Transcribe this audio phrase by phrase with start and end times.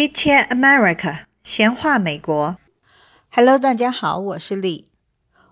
[0.00, 2.56] Chit Chat America，闲话美国。
[3.30, 4.86] Hello，大家好，我是李。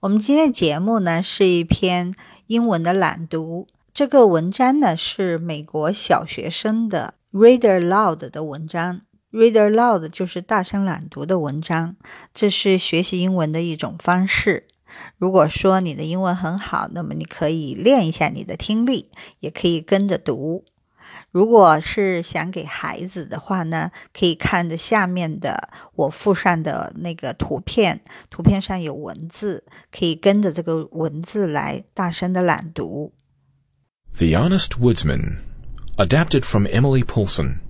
[0.00, 2.14] 我们今天的节目呢是一篇
[2.46, 3.68] 英文的朗读。
[3.92, 9.02] 这个文章呢是美国小学生的 Reader Loud 的文章。
[9.30, 11.96] Reader Loud 就是大声朗读的文章，
[12.32, 14.68] 这是学习英文的一种方式。
[15.18, 19.10] 如果说你的英文很好，那么你可以练一下你的听力，
[19.40, 20.64] 也可以跟着读。
[21.30, 28.00] 如果是想给孩子的话呢，可以看着下面的我附上的那个图片，
[28.30, 33.12] 图片上有文字，可以跟着这个文字来大声的朗读。
[34.16, 35.38] The Honest Woodsman,
[35.96, 37.60] adapted from Emilie Poulsson.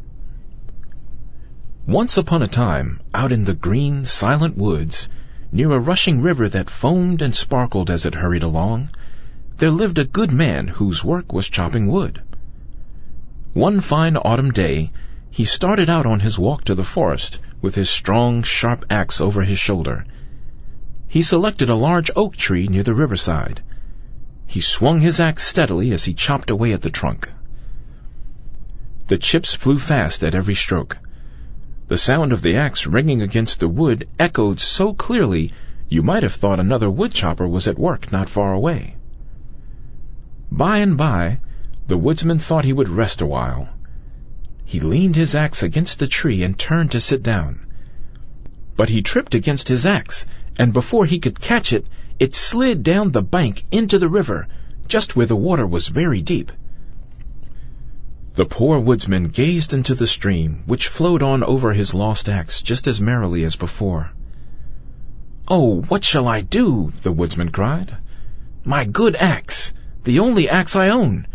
[1.87, 5.09] Once upon a time, out in the green, silent woods,
[5.51, 8.91] near a rushing river that foamed and sparkled as it hurried along,
[9.59, 12.23] there lived a good man whose work was chopping wood.
[13.53, 14.93] One fine autumn day,
[15.29, 19.43] he started out on his walk to the forest with his strong, sharp axe over
[19.43, 20.05] his shoulder.
[21.09, 23.61] He selected a large oak tree near the riverside.
[24.47, 27.29] He swung his axe steadily as he chopped away at the trunk.
[29.09, 30.99] The chips flew fast at every stroke.
[31.89, 35.53] The sound of the axe ringing against the wood echoed so clearly
[35.89, 38.95] you might have thought another woodchopper was at work not far away.
[40.53, 41.41] By and by,
[41.91, 43.69] the woodsman thought he would rest awhile.
[44.65, 47.67] He leaned his axe against the tree and turned to sit down.
[48.77, 50.25] But he tripped against his axe,
[50.57, 51.85] and before he could catch it,
[52.21, 54.47] it slid down the bank into the river,
[54.87, 56.53] just where the water was very deep.
[58.35, 62.87] The poor woodsman gazed into the stream, which flowed on over his lost axe just
[62.87, 64.13] as merrily as before.
[65.49, 66.93] Oh, what shall I do?
[67.03, 67.97] the woodsman cried.
[68.63, 69.73] My good axe,
[70.05, 71.27] the only axe I own.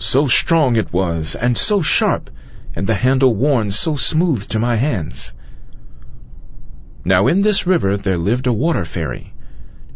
[0.00, 2.30] So strong it was, and so sharp,
[2.72, 5.32] and the handle worn so smooth to my hands.
[7.04, 9.34] Now in this river there lived a water fairy,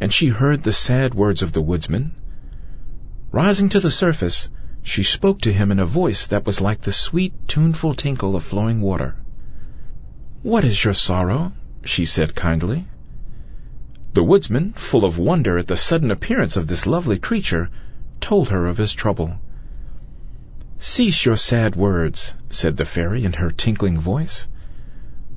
[0.00, 2.16] and she heard the sad words of the woodsman.
[3.30, 4.50] Rising to the surface,
[4.82, 8.42] she spoke to him in a voice that was like the sweet, tuneful tinkle of
[8.42, 9.14] flowing water.
[10.42, 11.52] What is your sorrow?
[11.84, 12.88] she said kindly.
[14.14, 17.70] The woodsman, full of wonder at the sudden appearance of this lovely creature,
[18.20, 19.38] told her of his trouble.
[20.84, 24.48] Cease your sad words, said the fairy in her tinkling voice.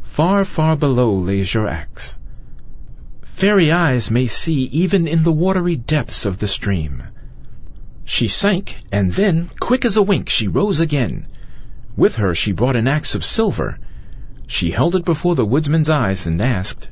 [0.02, 2.16] Far, far below lays your axe.
[3.22, 7.04] Fairy eyes may see even in the watery depths of the stream.
[8.04, 11.28] She sank, and then, quick as a wink, she rose again.
[11.96, 13.78] With her she brought an axe of silver.
[14.48, 16.90] She held it before the woodsman's eyes and asked,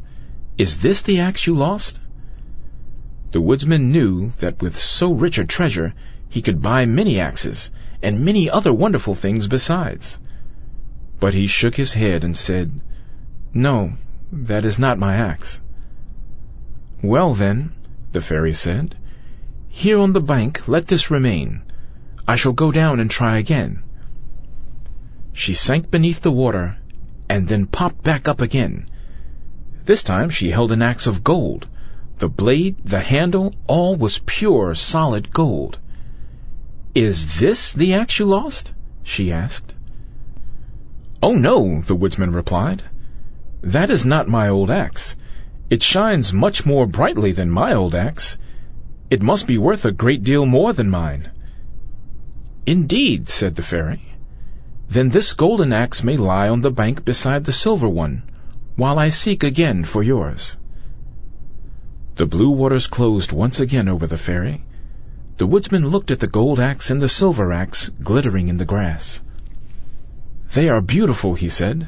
[0.59, 1.99] Is this the axe you lost?
[3.31, 5.95] The woodsman knew that with so rich a treasure
[6.29, 7.71] he could buy many axes,
[8.03, 10.19] and many other wonderful things besides.
[11.19, 12.81] But he shook his head and said,
[13.53, 13.93] No,
[14.31, 15.61] that is not my axe.
[17.01, 17.71] Well, then,
[18.11, 18.95] the fairy said,
[19.75, 21.63] here on the bank let this remain.
[22.27, 23.81] I shall go down and try again.
[25.33, 26.77] She sank beneath the water,
[27.27, 28.85] and then popped back up again.
[29.85, 31.67] This time she held an axe of gold.
[32.17, 35.79] The blade, the handle, all was pure, solid gold.
[36.95, 38.73] Is this the axe you lost?
[39.01, 39.73] she asked.
[41.23, 42.83] Oh no, the woodsman replied.
[43.63, 45.15] That is not my old axe.
[45.71, 48.37] It shines much more brightly than my old axe.
[49.09, 51.31] It must be worth a great deal more than mine.
[52.67, 54.03] Indeed, said the fairy.
[54.87, 58.21] Then this golden axe may lie on the bank beside the silver one,
[58.75, 60.57] while I seek again for yours.
[62.17, 64.63] The blue waters closed once again over the fairy,
[65.37, 69.21] the woodsman looked at the gold axe and the silver axe glittering in the grass.
[70.53, 71.87] They are beautiful, he said,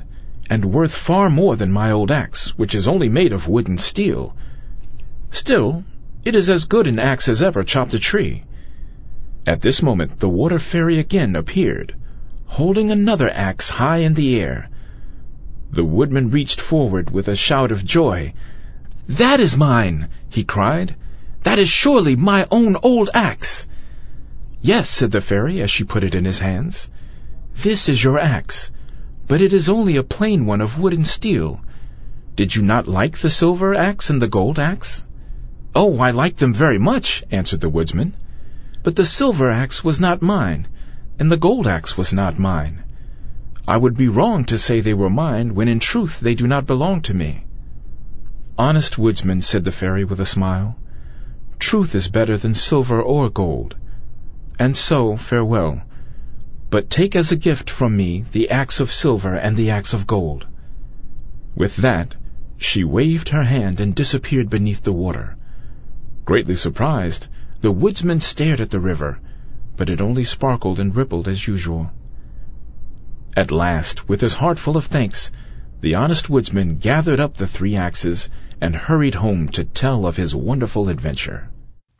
[0.49, 3.79] and worth far more than my old axe, which is only made of wood and
[3.79, 4.35] steel.
[5.29, 5.83] Still,
[6.23, 8.43] it is as good an axe as ever chopped a tree.
[9.45, 11.93] At this moment the water fairy again appeared,
[12.45, 14.69] holding another axe high in the air.
[15.71, 18.33] The woodman reached forward with a shout of joy.
[19.07, 20.95] That is mine, he cried.
[21.45, 23.67] That is surely my own old axe.
[24.63, 26.89] Yes, said the fairy as she put it in his hands.
[27.55, 28.71] This is your axe,
[29.27, 31.61] but it is only a plain one of wood and steel.
[32.35, 35.03] Did you not like the silver axe and the gold axe?
[35.75, 38.15] Oh, I like them very much, answered the woodsman.
[38.81, 40.67] But the silver axe was not mine,
[41.19, 42.81] and the gold axe was not mine.
[43.67, 46.65] I would be wrong to say they were mine when in truth they do not
[46.65, 47.43] belong to me.
[48.57, 50.75] Honest woodsman, said the fairy with a smile,
[51.67, 53.75] Truth is better than silver or gold.
[54.59, 55.81] And so, farewell.
[56.69, 60.05] but take as a gift from me the axe of silver and the axe of
[60.05, 60.45] gold.
[61.55, 62.15] With that,
[62.55, 65.37] she waved her hand and disappeared beneath the water.
[66.23, 67.27] Greatly surprised,
[67.61, 69.17] the woodsman stared at the river,
[69.75, 71.89] but it only sparkled and rippled as usual.
[73.35, 75.31] At last, with his heart full of thanks,
[75.81, 78.29] the honest woodsman gathered up the three axes
[78.61, 81.49] and hurried home to tell of his wonderful adventure.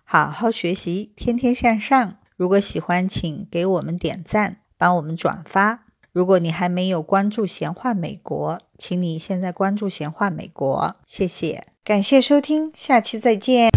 [0.07, 2.17] 好好学习，天天向上。
[2.37, 5.85] 如果喜欢，请给我们点赞，帮我们转发。
[6.11, 13.69] 如果你还没有关注闲话美国，请你现在关注闲话美国，谢谢，感谢收听，下期再见。